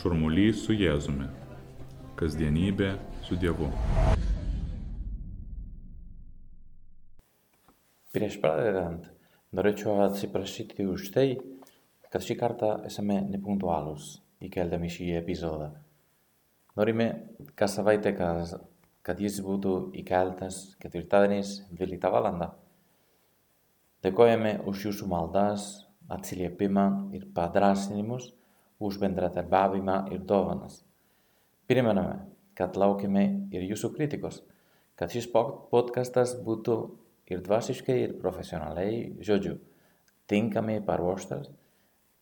[0.00, 1.26] Šurmulys su Jėzumi.
[2.16, 2.94] Kasdienybė
[3.26, 3.66] su Dievu.
[8.14, 9.04] Prieš pradedant,
[9.52, 11.26] norėčiau atsiprašyti už tai,
[12.08, 14.08] kad šį kartą esame nepunktualūs
[14.48, 15.68] įkeldami šį epizodą.
[16.80, 17.10] Norime
[17.52, 18.56] kas savaitę, kad,
[19.04, 22.42] kad jis būtų įkeltas ketvirtadieniais 12 val.
[24.00, 25.70] Dėkojame už jūsų maldas,
[26.08, 28.32] atsiliepimą ir padrasinimus
[28.80, 30.80] už bendradarbiavimą ir dovanas.
[31.68, 32.24] Primename,
[32.56, 34.40] kad laukiame ir jūsų kritikos,
[34.98, 36.76] kad šis podcastas būtų
[37.30, 39.58] ir dvasiškai, ir profesionaliai, žodžiu,
[40.30, 41.50] tinkamai paruoštas,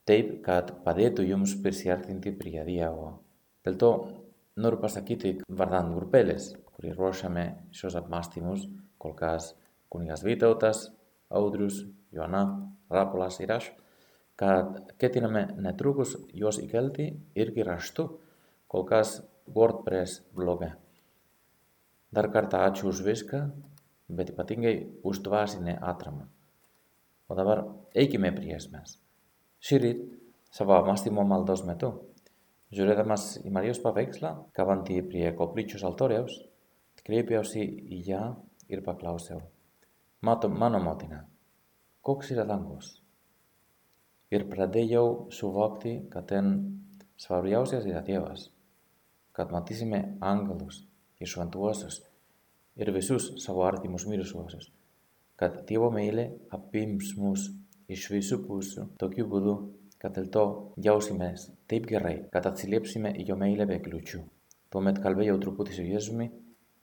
[0.09, 3.11] taip, kad padėtų jums prisartinti prie Dievo.
[3.65, 3.91] Dėl to
[4.61, 8.69] noriu pasakyti vardant grupelės, kurį ruošiame šios apmąstymus,
[8.99, 9.55] kol kas
[9.93, 10.89] kunigas Vytautas,
[11.29, 11.83] Audrius,
[12.13, 12.45] Joana,
[12.91, 13.73] Rapolas ir aš
[14.39, 18.05] kad ketiname netrukus juos įkelti irgi raštu,
[18.71, 19.19] kol kas
[19.55, 20.71] WordPress bloge.
[22.15, 23.41] Dar kartą ačiū už viską,
[24.09, 26.29] bet ypatingai už dvasinę atramą.
[27.29, 28.97] O dabar eikime prie esmės.
[29.61, 30.07] Šįryt
[30.55, 31.91] savo apmąstymo maldos metu,
[32.73, 36.39] žiūrėdamas į Marijos paveikslą, kabantį prie koplyčios altoriaus,
[37.03, 38.23] kreipiausi į ją
[38.71, 39.43] ir paklausiau,
[40.23, 41.25] mato mano motina,
[42.05, 42.95] koks yra dangus?
[44.35, 46.55] Ir pradėjau suvokti, kad ten
[47.21, 48.49] svarbiausias yra Dievas,
[49.33, 50.83] kad matysime angelus
[51.21, 52.03] ir šventuosius
[52.79, 54.69] ir visus savo artimus mirusiuosius,
[55.41, 57.49] kad Dievo meilė apims mus
[57.89, 59.55] iš visų pusių tokiu būdu,
[59.99, 60.45] kad dėl to
[60.85, 64.21] jausimės taip gerai, kad atsiliepsime į jo meilę be kliučių.
[64.69, 66.29] Tuomet kalbėjau truputį su Jėzumi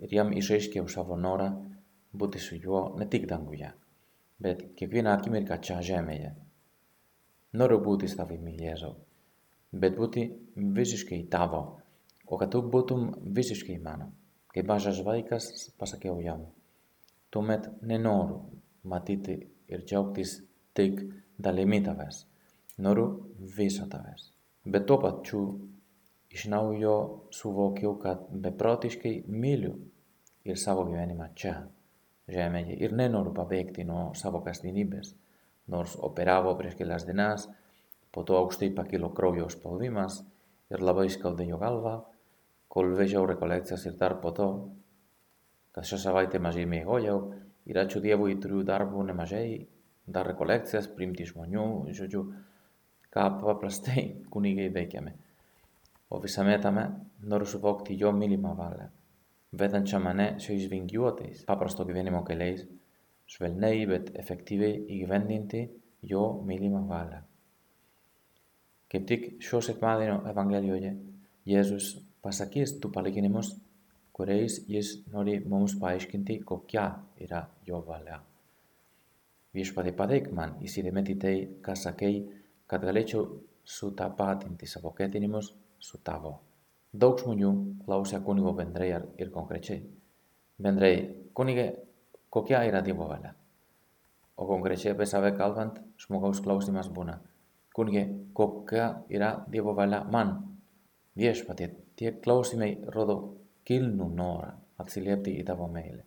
[0.03, 1.51] ir jam išaiškiau savo norą
[2.15, 3.69] būti su juo ne tik danguje,
[4.41, 6.33] bet kiekvieną akimirką čia žemėje
[7.57, 8.93] noriu būti su tavimi, Jėzau,
[9.71, 10.25] bet būti
[10.55, 11.61] visiškai tavo,
[12.27, 14.11] o kad tu būtum visiškai mano.
[14.55, 15.49] Kaip mažas vaikas
[15.79, 16.45] pasakiau jam,
[17.31, 18.39] tuomet nenoriu
[18.87, 19.35] matyti
[19.67, 20.37] ir džiaugtis
[20.77, 21.01] tik
[21.37, 22.21] dalimi tavęs,
[22.79, 23.07] noriu
[23.57, 24.29] viso tavęs.
[24.65, 25.41] Bet tuo pačiu
[26.31, 26.95] iš naujo
[27.35, 29.75] suvokiau, kad beprotiškai myliu
[30.47, 31.57] ir savo gyvenimą čia,
[32.31, 35.13] žemėje, ir nenoriu pabėgti nuo savo kasdienybės
[35.71, 37.47] nors operavo prieš kelias dienas,
[38.11, 40.21] po to aukštai pakilo kraujo spaudimas
[40.71, 41.95] ir labai skaudėjo galvą,
[42.71, 44.49] kol vežiau rekolekcijas ir dar po to,
[45.75, 47.17] kad šią savaitę mažai miegojau
[47.67, 49.65] ir ačiū Dievui turiu darbų nemažai,
[50.07, 51.65] dar rekolekcijas, priimti žmonių,
[51.97, 52.23] žodžiu,
[53.13, 55.15] ką paprastai kunigai veikiame.
[56.13, 56.85] O visame tame
[57.25, 58.87] noriu suvokti jo mylimą valią,
[59.57, 62.67] vedančią mane šiais vingiuotais, paprasto gyvenimo keliais,
[63.29, 65.63] švelniai, bet efektyviai įgyvendinti
[66.05, 67.21] jo mylimą valią.
[68.91, 70.93] Kaip tik šio sekmadienio Evangelijoje
[71.49, 73.51] Jėzus pasakys du palyginimus,
[74.15, 76.85] kuriais jis nori mums paaiškinti, kokia
[77.21, 78.21] yra jo valia.
[79.55, 81.35] Viešpatie padėk man įsidėmėti tai,
[81.65, 82.23] ką sakei,
[82.67, 83.27] kad galėčiau
[83.65, 86.33] sutapatinti savo ketinimus su tavo.
[86.95, 87.51] Daug žmonių
[87.85, 89.81] klausia kunigo bendrai ir konkrečiai.
[90.61, 90.93] Bendrai,
[91.35, 91.67] kunigė,
[92.35, 93.31] kokia yra Dievo valia.
[94.35, 97.15] O konkrečiai apie save kalbant, žmogaus klausimas būna,
[97.75, 98.03] kungi,
[98.35, 100.35] kokia yra Dievo valia man.
[101.15, 103.15] Viešpatie, tie klausimai rodo
[103.67, 104.51] kilnų norą
[104.83, 106.03] atsiliepti į tavo meilę.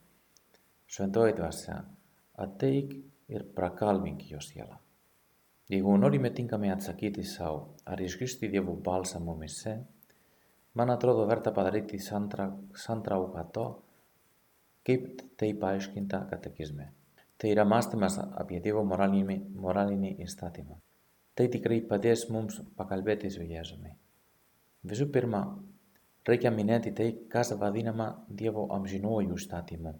[0.88, 1.78] Šventoji dvasia,
[2.44, 2.92] ateik
[3.32, 4.76] ir prakalbink jo sielą.
[5.68, 9.74] Jeigu norime tinkamai atsakyti savo, ar išgirsti Dievo balsą mumise,
[10.76, 13.66] man atrodo verta padaryti santrauką to,
[14.88, 16.88] kaip tai paaiškinta katekizme.
[17.38, 20.78] Tai yra mąstymas apie Dievo moralinį, moralinį įstatymą.
[21.36, 23.92] Tai tikrai padės mums pakalbėti su Jėzumi.
[24.88, 25.42] Visų pirma,
[26.26, 28.08] reikia minėti tai, kas vadinama
[28.40, 29.92] Dievo amžinuoju įstatymu.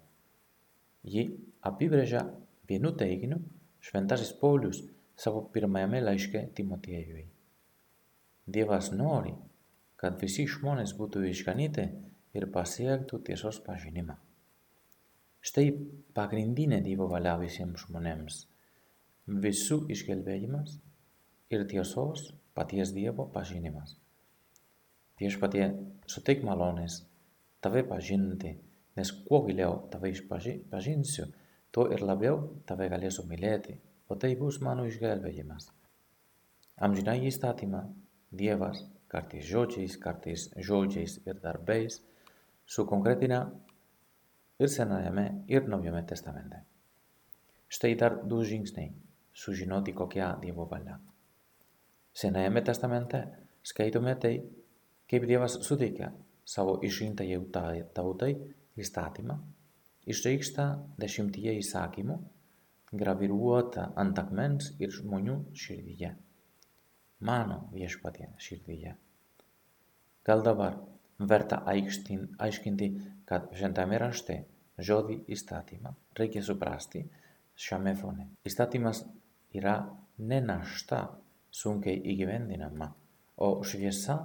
[1.13, 1.25] Jį
[1.69, 2.25] apibrėžia
[2.67, 3.39] vienu teiginiu
[3.85, 4.81] šventasis Paulius
[5.15, 7.27] savo pirmajame laiške Timotiejui.
[8.49, 9.35] Dievas nori,
[10.01, 11.85] kad visi žmonės būtų išganyti
[12.33, 14.17] ir pasiektų tiesos pažinimą.
[15.39, 15.71] Štai
[16.17, 18.39] pagrindinė Dievo valia visiems žmonėms-
[19.45, 20.73] visų išgelbėjimas
[21.55, 23.95] ir tiesos paties Dievo pažinimas.
[25.19, 25.65] Viešpatie,
[26.07, 27.01] suteik malonės
[27.63, 28.51] tave pažinti,
[28.97, 31.25] nes kuo giliau tave išpažinsiu,
[31.71, 33.77] tuo ir labiau tave galėsiu mylėti,
[34.09, 35.71] o tai bus mano išgelbėjimas.
[36.79, 37.83] Amžinai įstatymą
[38.31, 42.01] Dievas kartais žodžiais, kartais žodžiais ir darbais
[42.69, 43.41] sukonkretina
[44.59, 46.63] ir Senajame, ir Naujame testamente.
[47.69, 48.93] Štai dar du žingsniai
[49.33, 50.99] sužinoti kokia Dievo valia.
[52.13, 53.23] Senajame testamente
[53.63, 54.39] skaitome tai,
[55.09, 56.11] Kaip Dievas suteikia
[56.45, 58.35] savo išrinktajai tautai
[58.77, 59.37] įstatymą,
[60.05, 60.65] išreikšta
[61.01, 62.17] dešimtyje įsakymų,
[62.99, 66.11] graviruota ant akmens ir žmonių širdyje.
[67.25, 68.93] Mano viešpatie širdyje.
[70.29, 70.77] Gal dabar
[71.19, 72.89] verta aiškinti,
[73.25, 74.39] kad šventame rašte
[74.79, 77.03] žodį įstatymą reikia suprasti
[77.59, 78.29] šiame fone.
[78.47, 79.03] Įstatymas
[79.55, 79.75] yra
[80.19, 81.03] ne našta
[81.51, 82.89] sunkiai įgyvendinama,
[83.43, 84.19] o šviesa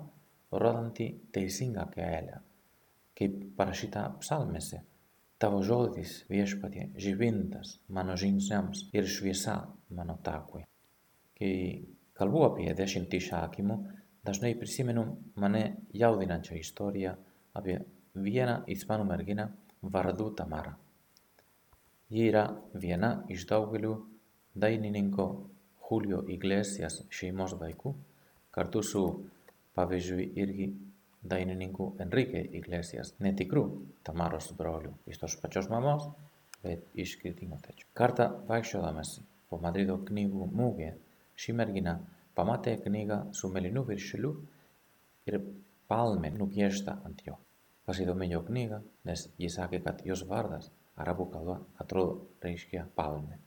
[0.55, 2.41] rodanti teisingą kelią,
[3.19, 4.83] kaip parašyta psalmėse.
[5.39, 9.57] Tavo žodis viešpatie žibintas mano žingsniams ir šviesa
[9.91, 10.63] mano takui.
[11.35, 11.55] Kai
[12.15, 13.79] kalbu apie dešimtį šakymų,
[14.25, 15.05] dažnai prisimenu
[15.37, 17.15] mane jaudinančią istoriją
[17.55, 17.79] apie
[18.15, 19.49] vieną ispanų merginą
[19.83, 20.75] vardu Tamara.
[22.11, 22.45] Ji yra
[22.75, 23.95] viena iš daugelių
[24.55, 25.27] dainininko
[25.85, 27.95] Julio Iglesias šeimos vaikų,
[28.55, 29.05] kartu su
[29.75, 30.69] pavyzdžiui irgi
[31.25, 33.65] dainininku Enrique Iglesias, netikrų
[34.07, 36.07] Tamaros brolių, iš tos pačios mamos,
[36.63, 37.89] bet iš skirtingų tėčių.
[37.97, 39.19] Kartą vaikščiodamas
[39.51, 40.93] po Madrido knygų mūgė,
[41.37, 41.99] ši mergina
[42.35, 44.33] pamatė knygą su melinu viršeliu
[45.31, 45.41] ir
[45.89, 47.37] palme nupiešta ant jo.
[47.85, 50.71] Pasidomėjo knygą, nes jis sakė, kad jos vardas
[51.01, 53.39] arabų kalba atrodo reiškia palme.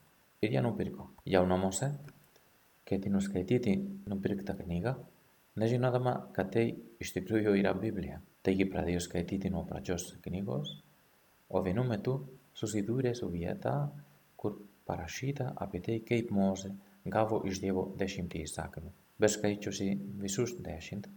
[0.45, 1.09] Ir ją nupirko.
[1.25, 1.89] Jau namuose
[2.87, 3.73] ketinu skaityti
[4.07, 4.93] nupirktą knygą,
[5.59, 6.69] nežinodama, kad tai
[7.01, 8.21] iš tikrųjų yra Biblija.
[8.45, 10.77] Taigi pradėjau skaityti nuo pradžios knygos,
[11.49, 12.19] o vienu metu
[12.55, 13.73] susidūrė su vieta,
[14.37, 16.71] kur parašyta apie tai, kaip Moze
[17.13, 18.91] gavo iš Dievo dešimtį įsakymų.
[19.23, 19.87] Beskaičiusi
[20.21, 21.07] visus dešimt,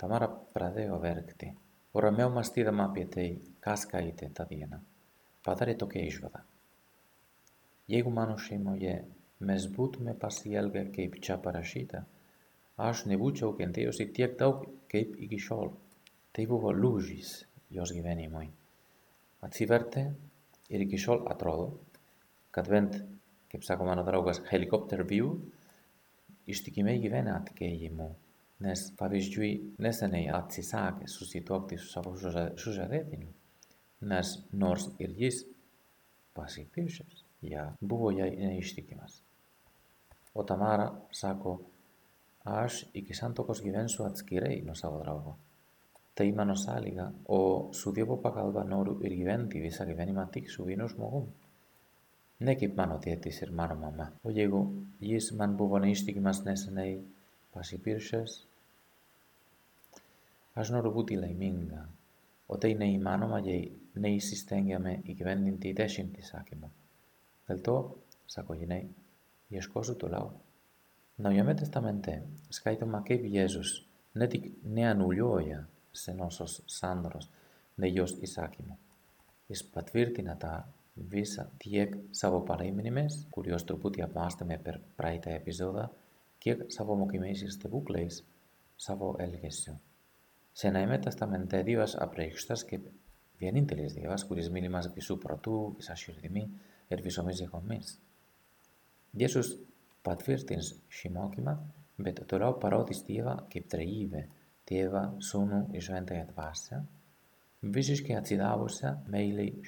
[0.00, 1.50] Tamara pradėjo verkti,
[1.92, 3.26] o ramiau mąstydama apie tai,
[3.64, 4.78] ką skaitė tą dieną.
[5.44, 6.40] Padarė tokią išvadą.
[7.92, 8.94] Jeigu mano šeimoje
[9.50, 12.02] mes būtume pasielgę kaip čia parašyta,
[12.88, 15.74] aš nebūčiau kentėjusi tiek daug kaip iki šiol.
[16.32, 17.32] Tai buvo lūžis
[17.76, 18.48] jos gyvenimui.
[19.44, 20.04] Atsivertė
[20.70, 21.72] ir iki šiol atrodo,
[22.54, 23.00] kad bent,
[23.50, 25.36] και ψάχομαι να δράγω helicopter view,
[26.44, 28.18] η στιγμή γυβαίνει ατ και μου.
[28.56, 32.16] Νες παβιζιούι, νες δεν είναι ατσισάκ, σου ζητώ από τις από
[32.54, 33.26] σου ζαδέτην.
[33.98, 35.46] Νες νόρς ηργείς,
[36.34, 39.22] βάσι πίσες, για μπούγω είναι η στιγμή μας.
[40.32, 41.60] Ο Ταμάρα σάκω,
[42.42, 45.38] ας η κισάν τόκος γυβαίνει σου ατσκυρέι, νος αγωδράγω.
[46.14, 50.64] Τα είμανος άλληγα, ο σου διόπο πακαλβανόρου ηργυβέντη, βίσα γυβαίνει ματίκ σου.
[52.42, 54.12] Ναι και πάνω ότι έτσι ερμάνω μαμά.
[54.22, 56.82] Ο γεγό, γης μαν που βονείστη και μας νέσαι να
[57.52, 58.46] πας υπήρξες.
[60.52, 61.88] Ας νορβού τη λαϊμίγγα.
[62.46, 66.56] Ότε είναι η μάνομα και ναι η συστέγγια με η κυβέντην τη τέσσιν τη σάκη
[66.60, 66.72] μου.
[67.46, 67.96] Δελτό,
[68.26, 68.86] σακογινέ, ναι,
[69.48, 70.32] για σκόσου του λαού.
[71.16, 73.60] Να ουγιαμέτε στα μεντέ, σκάιτο μα και πιέζου,
[74.12, 77.18] ναι τη νέα νουλιόγια, σε νόσο σάντρο,
[77.74, 78.78] ναι γιος η σάκη μου.
[79.46, 80.68] Εις πατβίρ την ατά,
[81.08, 85.92] βίσα διεκ σαβοπαρέμινιμες, κουριός το που διαβάστε με περ πράιτα επεισόδα,
[86.38, 88.24] και σαβομοκιμήσεις τε βούκλες,
[88.76, 89.80] σαβο έλγεσιο.
[90.52, 92.78] Σε να είμαι τα σταμεντέ δίωας απρέχουστας και
[93.38, 96.50] βιανήν τελείς διαβάς, κουρίς μήνυμας βισού πρωτού, βισά σιωριδημή,
[96.88, 98.00] ερβισομής διεχομής.
[99.10, 99.58] Διέσους
[100.02, 103.02] πατφίρτινς χιμόκιμα, με το τωρά ο παρόδης
[104.64, 106.88] διεύα σούνου ισοέντα ιατβάσια,
[107.60, 109.60] βίσεις και ατσιδάβουσα με ηλεϊ.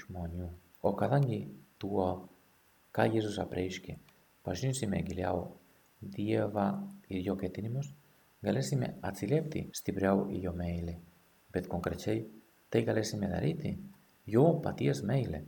[0.85, 2.29] Ο καθάνγκη του ο
[2.91, 3.99] Κάγιζος Απρέισκε,
[4.43, 5.57] παζίνηση με εγγυλιάου,
[5.99, 7.95] διέβα ιδιό και τίνημος,
[8.41, 10.97] με ατσιλέπτη στην πρεάου ιδιό μέιλε,
[11.51, 12.31] πέτ κονκρετσέι,
[13.19, 13.79] με δαρίτη,
[14.25, 15.43] ιό πατίας μέιλε,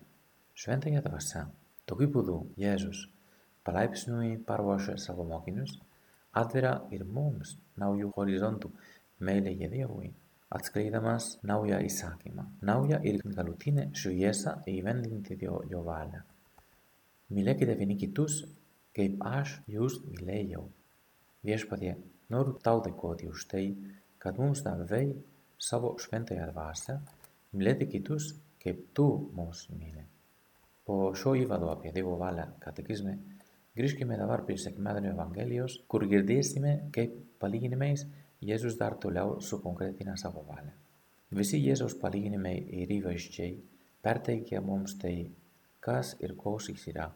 [0.53, 1.53] σβέντα για τα βασά.
[1.85, 3.13] Το κύπουδου, Ιέζους,
[3.63, 5.81] παλάιψνουι παρουάσου εσαγωμόκινους,
[6.31, 8.71] άτερα ηρμόμς να ουγιου χωριζόντου
[9.17, 10.13] μέιλε για διεύουιν.
[10.51, 16.23] Atskleidamas naują įsakymą, naują ir galutinę šviesą įvendinti jo, jo valią.
[17.35, 18.43] Mylėkite vieni kitus,
[18.97, 20.65] kaip aš jūs mylėjau.
[21.45, 21.95] Viešpatie,
[22.31, 23.67] noriu tau dėkoti už tai,
[24.19, 25.13] kad mums davei
[25.59, 26.99] savo šventąją dvasią,
[27.53, 30.05] mylėti kitus, kaip tu mus myli.
[30.85, 33.17] Po šio įvado apie Dievo valią katekizme
[33.75, 38.05] Grįžkime dabar prie sekmadienio Evangelijos, kur girdėsime, kaip palyginimais
[38.43, 40.73] Jėzus dar toliau sukonkretina savo valią.
[41.35, 43.55] Visi Jėzaus palyginimai ir įvaizdžiai
[44.05, 45.31] perteikia mums tai,
[45.81, 47.09] kas ir koks jis yra,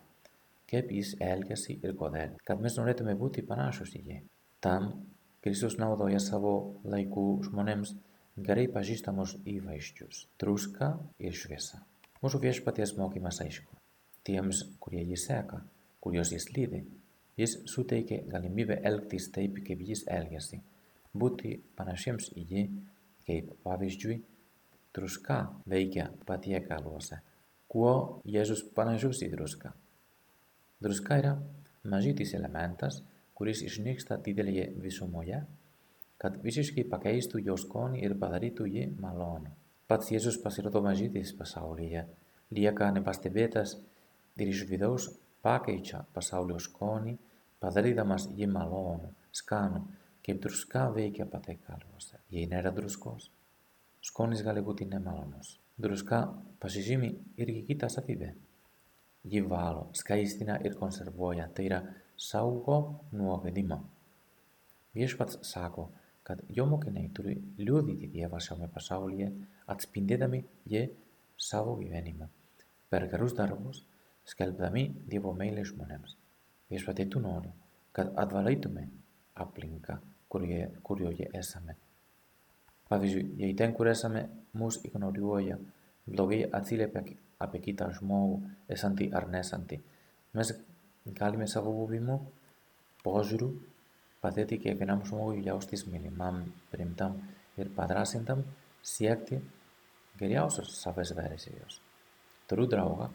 [0.71, 4.19] kaip jis elgiasi ir kodėl, kad mes norėtume būti panašus į jį.
[4.65, 4.91] Tam
[5.45, 7.95] Kristus naudoja savo laikų žmonėms
[8.49, 11.79] gerai pažįstamus įvaizdžius- truską ir šviesą.
[12.23, 13.77] Mūsų viešpaties mokymas aišku.
[14.25, 15.63] Tiems, kurie jį seka,
[16.01, 16.83] kuriuos jis lydi,
[17.39, 20.61] jis suteikė galimybę elgtis taip, kaip jis elgėsi,
[21.15, 22.65] būti panašiems į jį,
[23.27, 24.19] kaip pavyzdžiui
[24.95, 25.39] druska
[25.69, 27.21] veikia patiekaluose.
[27.69, 27.93] Kuo
[28.25, 29.75] Jėzus panašus į druską?
[30.81, 31.35] Druska yra
[31.85, 33.03] mažytis elementas,
[33.37, 35.43] kuris išnyksta didelėje visumoje,
[36.19, 39.53] kad visiškai pakeistų jo skonį ir padarytų jį malonų.
[39.89, 42.07] Pats Jėzus pasirodo mažytis pasaulyje,
[42.57, 43.77] lieka nepastebėtas
[44.37, 45.09] ir iš vidaus
[45.45, 47.15] pakeičia pasaulio skonį,
[47.63, 49.85] padarydamas jį malonų, skanų,
[50.29, 53.31] kaip druska veikia patiekaluose, jei nėra druskos.
[54.05, 55.55] Skonis gali būti nemalonus.
[55.81, 56.19] Druska
[56.61, 57.09] pasižymi
[57.41, 58.35] irgi kitą savybę.
[59.25, 61.79] Ji valo, skaistina ir konservuoja, tai yra
[62.21, 62.77] saugo
[63.17, 63.79] nuo gedimo.
[64.99, 65.87] Viešpats sako,
[66.23, 69.31] kad jo mokiniai turi liudyti Dievą šiame pasaulyje,
[69.73, 70.85] atspindėdami jį
[71.49, 72.29] savo gyvenimą.
[72.93, 73.81] Per gerus darbus,
[74.29, 76.19] skelbdami Dievo meilę žmonėms.
[76.69, 77.55] Viešpatie tu nori,
[77.97, 78.91] kad atvalytume
[79.41, 79.97] aplinką,
[80.83, 81.77] κουριογεύσαμε.
[82.89, 85.59] Παβίζου, γιατί δεν κουρέσαμε μους γνωριούγια,
[86.05, 86.91] λόγη ατσίλε
[87.37, 89.83] απεκοιτασμού εσάντι αρνέσαντι.
[90.31, 90.57] Μέσα
[91.13, 92.33] κάλλη μέσα από πόβη μου,
[93.03, 93.53] πόζρου,
[94.21, 97.13] παθέτη και γνάμους μου για ως της μιλημάμ πριμτάμ
[97.57, 98.43] ερ πατράσινταμ
[98.81, 99.43] σιέκτη
[100.19, 101.81] γερία ως σαφές βέρες ιδιός.
[102.47, 103.11] Τρούντρα όγα,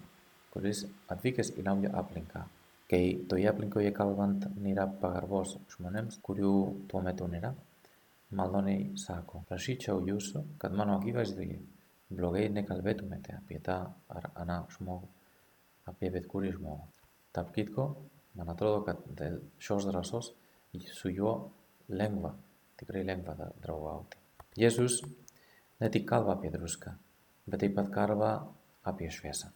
[0.50, 2.50] κουρίς αδίκες γνάμια απλυνκά.
[2.94, 6.50] Kai toje aplinkoje kalbant nėra pagarbos žmonėms, kurių
[6.92, 7.50] tuo metu nėra,
[8.38, 11.56] maloniai sako, prašyčiau jūsų, kad mano akivaizdoje
[12.14, 13.78] blogai nekalbėtumėte apie tą
[14.14, 15.10] ar aną žmogų,
[15.90, 16.86] apie bet kurį žmogų.
[17.34, 17.88] Tarp kitko,
[18.38, 20.30] man atrodo, kad dėl šios drąsos
[20.94, 21.34] su juo
[21.90, 22.36] lengva,
[22.78, 23.34] tikrai lengva
[23.64, 24.22] draugauti.
[24.62, 25.00] Jėzus
[25.82, 26.94] ne tik kalba apie druską,
[27.50, 28.36] bet taip pat kalba
[28.86, 29.50] apie šviesą.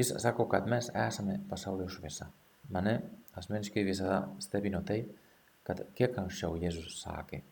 [0.00, 2.30] Jis sako, kad mes esame pasaulio šviesa.
[2.72, 2.94] Mane
[3.36, 5.02] asmeniškai visada stebino tai,
[5.64, 7.42] kad kiek anksčiau Jėzus sakė,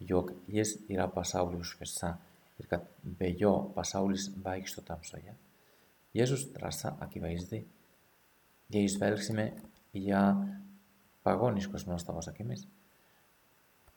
[0.00, 2.14] jog jis yra pasaulio šviesa
[2.60, 5.34] ir kad be jo pasaulis vaikšto tamsoje.
[6.16, 7.62] Jėzus drąsa akivaizdai,
[8.74, 9.46] jei žvelgsime
[9.94, 10.24] į ją
[11.26, 12.66] pagoniškos nuostabos akimis.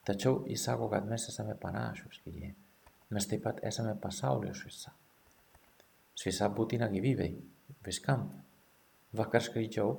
[0.03, 2.51] Tačiau jis sako, kad mes esame panašus į jį.
[3.13, 4.92] Mes taip pat esame pasaulio šviesa.
[6.20, 7.38] Šviesa būtina gyvybei,
[7.86, 8.27] viskam.
[9.13, 9.96] Vakar skaičiau,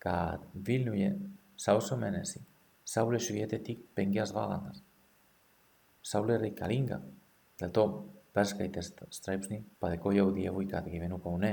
[0.00, 1.12] kad Vilniuje
[1.60, 2.40] sausio mėnesį
[2.90, 4.80] saulė švietė tik penkias valandas.
[6.02, 7.00] Saulė reikalinga.
[7.60, 7.84] Dėl to
[8.34, 11.52] perskaitęs straipsnį padėkojau Dievui, kad gyvenu Kaune,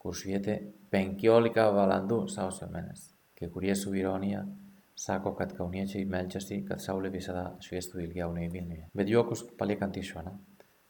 [0.00, 0.60] kur švietė
[0.94, 3.10] 15 valandų sausio mėnesį.
[3.36, 4.44] Kai kurie su ironija
[5.00, 8.90] sako, kad kauniečiai meldžiasi, kad saulė visada šviestų ilgiau nei Vilniuje.
[8.96, 10.34] Bet juokus paliekant išvaną,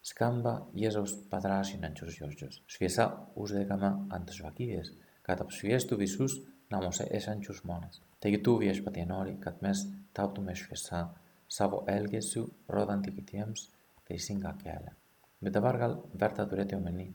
[0.03, 2.61] skamba Jėzaus padrasinančius žodžius.
[2.67, 3.07] Šviesa
[3.39, 4.91] uždegama ant žvakidės,
[5.23, 8.01] kad apšviestų visus namuose esančius žmonės.
[8.21, 9.83] Taigi tu viešpatie nori, kad mes
[10.17, 11.03] taptume šviesa
[11.51, 13.67] savo elgesiu rodanti kitiems
[14.07, 14.93] teisingą kelią.
[15.41, 17.09] Bet dabar gal verta turėti omeny,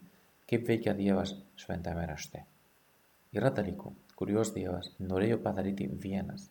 [0.50, 2.42] kaip veikia Dievas šventame rašte.
[3.36, 6.48] Yra dalykų, kuriuos Dievas norėjo padaryti vienas,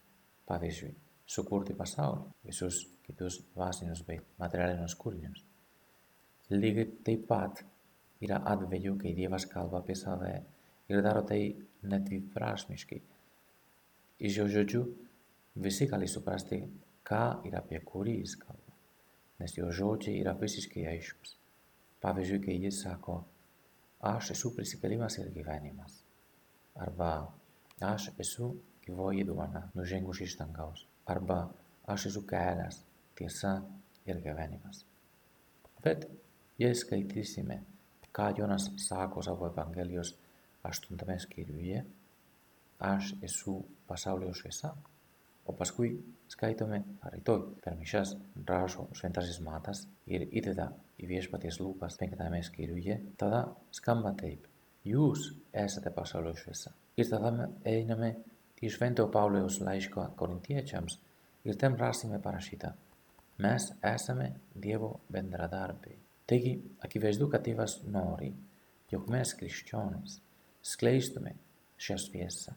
[0.49, 0.93] pavyzdžiui,
[1.35, 5.43] sukurti pasaulį, visus kitus dvasinius bei materialinius kūrinius.
[6.53, 7.63] Lygiai taip pat
[8.21, 10.35] yra atveju, kai Dievas kalba apie save
[10.89, 11.41] ir daro tai
[11.91, 13.01] nedviprasmiškai.
[14.25, 14.81] Iš jo žodžių
[15.65, 16.61] visi gali suprasti,
[17.05, 18.75] ką ir apie kurį jis kalba,
[19.39, 21.35] nes jo žodžiai yra visiškai aiškus.
[22.03, 23.19] Pavyzdžiui, kai jis sako,
[24.05, 26.01] aš esu prisikėlimas ir gyvenimas,
[26.75, 27.11] arba
[27.81, 28.51] aš esu
[28.85, 31.39] gyvoji duona, nužengus iš dangaus, arba
[31.89, 32.81] aš esu kelias,
[33.17, 33.55] tiesa
[34.05, 34.83] ir gyvenimas.
[35.83, 36.05] Bet
[36.61, 37.61] jei skaitysime,
[38.15, 40.13] ką Jonas sako savo Evangelijos
[40.67, 41.83] aštuntame skyriuje,
[42.79, 44.73] aš esu pasaulio šviesa,
[45.45, 45.93] o paskui
[46.27, 46.81] skaitome
[47.13, 48.15] rytoj per mišas
[48.47, 54.47] rašo šventasis matas ir įdeda į viešpaties lūpas penktame skyriuje, tada skamba taip.
[54.85, 56.71] Jūs esate pasaulio šviesa.
[56.97, 58.11] Ir tada einame
[58.61, 60.97] į švento Pauliaus laiško korintiečiams
[61.45, 62.71] ir ten rasime parašytą.
[63.43, 65.97] Mes esame Dievo bendradarbiai.
[66.25, 66.53] Taigi,
[66.85, 68.31] akivaizdu, kad Dievas nori,
[68.89, 70.21] jog mes krikščionys
[70.65, 71.35] skleistume
[71.81, 72.55] šią šviesą,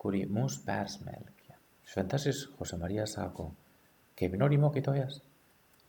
[0.00, 1.42] kuri mus persmelkia
[1.92, 3.50] Šventasis Jose Marija sako,
[4.16, 5.18] kaip nori mokytojas,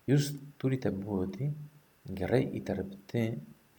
[0.09, 1.47] jūs turite būti
[2.19, 3.21] gerai įterpti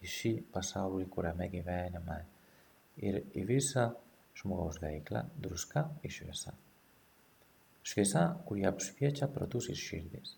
[0.01, 2.17] į šį pasaulį, kuriame gyvename
[3.05, 3.91] ir į visą
[4.41, 6.55] žmogaus veiklą druska ir šviesa.
[7.85, 10.37] Šviesa, kuri apšviečia protus ir širdis.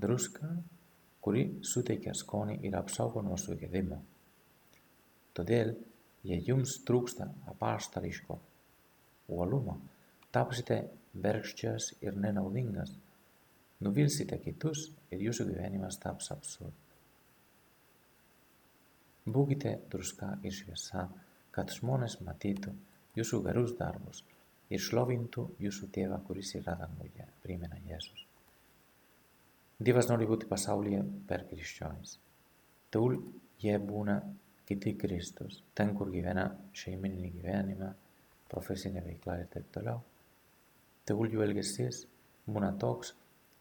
[0.00, 0.48] Druska,
[1.20, 4.00] kuri suteikia skonį ir apsaugo nuo sugedimo.
[5.36, 5.74] Todėl,
[6.26, 8.38] jei jums trūksta apaštališko
[9.30, 9.78] uolumo,
[10.34, 10.82] tapsite
[11.14, 12.92] bergždžias ir nenaudingas,
[13.84, 16.76] nuvilsite kitus ir jūsų gyvenimas taps absurdu.
[19.30, 21.06] Būkite druska ir šviesa,
[21.54, 22.72] kad žmonės matytų
[23.18, 24.24] jūsų gerus darbus
[24.70, 28.26] ir šlovintų jūsų tėvą, kuris yra danguje, primena Jėzus.
[29.80, 32.18] Dievas nori būti pasaulyje per krikščionis.
[32.92, 33.16] Tegul
[33.62, 34.18] jie būna
[34.70, 36.44] kiti Kristus, ten, kur gyvena
[36.78, 37.88] šeimininį gyvenimą,
[38.50, 39.98] profesinė veikla ir taip toliau.
[41.06, 42.04] Tegul jų elgesys
[42.46, 43.16] būna toks,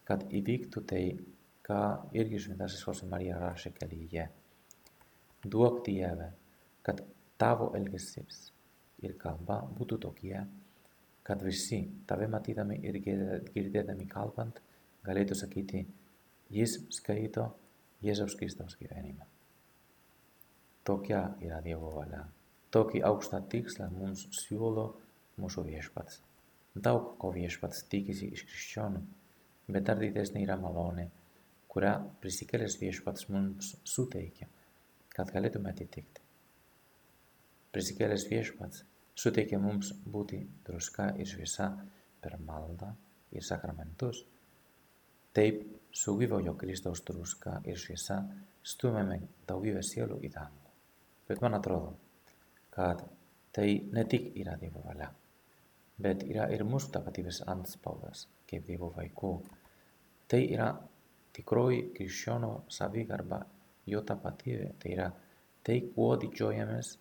[0.06, 1.02] kad įvyktų tai,
[1.66, 1.80] ką
[2.18, 4.28] irgi šventasis Jose Marija rašė kelyje.
[5.50, 6.30] Duok Dieve,
[6.86, 7.02] kad
[7.42, 8.52] tavo elgesys
[9.02, 10.36] ir kalba būtų tokie,
[11.26, 14.62] kad visi tave matydami ir girdėdami kalbant
[15.10, 15.86] galėtų sakyti,
[16.54, 17.50] jis skaito
[18.06, 19.39] Jėzaus Kristaus gyvenimą.
[20.90, 22.24] Tokia yra Dievo valia.
[22.74, 24.86] Tokį aukštą tikslą mums siūlo
[25.38, 26.16] mūsų viešpats.
[26.88, 29.02] Daug ko viešpats tikisi iš krikščionių,
[29.70, 31.04] bet dar didesnė yra malonė,
[31.70, 31.92] kurią
[32.24, 34.48] prisikėlęs viešpats mums suteikia,
[35.14, 36.24] kad galėtume atitikti.
[37.70, 38.82] Prisikėlęs viešpats
[39.14, 41.68] suteikia mums būti druska ir šviesa
[42.24, 42.90] per maldą
[43.38, 44.24] ir sakramentus.
[45.38, 45.62] Taip,
[45.94, 48.24] su gyvojo Kristaus druska ir šviesa
[48.74, 50.69] stumiame daugybę sielų į dangų.
[51.30, 51.94] Bet man atrodo,
[52.74, 53.06] kad
[53.54, 55.10] tai ne tik yra Dievo valia,
[56.02, 59.34] bet yra ir mūsų tapatybės antspaudas kaip Dievo vaikų
[60.30, 60.68] Tai yra
[61.34, 63.40] tikroji krikščionio savigarba,
[63.90, 65.08] jo tapatybė, tai yra
[65.66, 66.92] tai, kuo didžiuojamės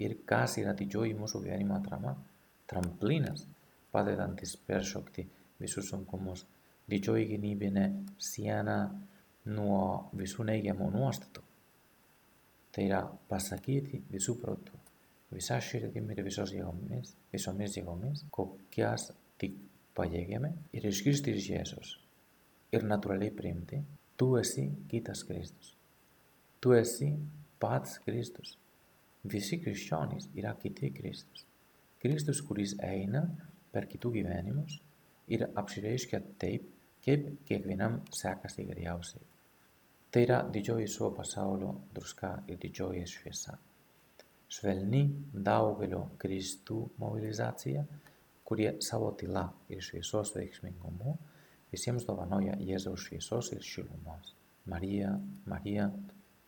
[0.00, 2.14] ir kas yra didžioji mūsų gyvenimo atrama,
[2.70, 3.44] tramplinas,
[3.92, 5.26] padedantis peršokti
[5.60, 6.46] visus sunkumus,
[6.88, 7.84] didžioji gynybinė
[8.30, 8.78] siena
[9.52, 9.84] nuo
[10.16, 11.43] visų neigiamų nuostatų.
[12.74, 14.78] Tai yra pasakyti visų protų,
[15.34, 19.54] visa širdimi ir visos jėgomis, visomis jėgomis, kokias tik
[19.94, 21.92] pajėgėme ir išgirsti iš Jėzus
[22.74, 23.78] ir natūraliai priimti,
[24.18, 25.74] tu esi kitas Kristus.
[26.60, 27.12] Tu esi
[27.62, 28.56] pats Kristus.
[29.24, 31.46] Visi krikščionys yra kiti Kristus.
[32.02, 33.22] Kristus, kuris eina
[33.72, 34.80] per kitų gyvenimus
[35.32, 36.66] ir apsireiškia taip,
[37.04, 39.33] kaip kiekvienam sekasi geriausiai.
[40.14, 43.56] Yra didžioji savo pasaulio druska ir didžioji šviesa.
[44.46, 45.00] Švelni
[45.32, 47.82] daugelio Kristų mobilizacija,
[48.46, 49.42] kurie savo tyla
[49.74, 51.16] ir šviesos veiksmingumu
[51.72, 54.36] visiems dovanoja Jėzaus šviesos ir šilumos.
[54.70, 55.16] Marija,
[55.50, 55.88] Marija,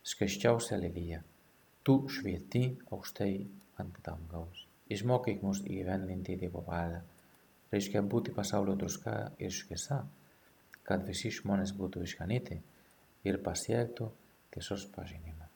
[0.03, 1.19] skaisčiausia lelija,
[1.83, 3.33] tu švieti aukštai
[3.83, 4.63] ant dangaus.
[4.87, 7.03] Išmokyk mus įgyvendinti Dievo valią,
[7.75, 9.99] reiškia būti pasaulio druska ir šviesa,
[10.87, 12.61] kad visi žmonės būtų išganyti
[13.27, 14.09] ir pasiektų
[14.53, 15.47] tiesos pažinimą.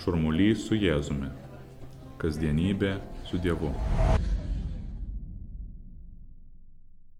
[0.00, 1.28] Šurmulys su Jėzumi.
[2.20, 2.96] Kasdienybė
[3.28, 3.72] su Dievu.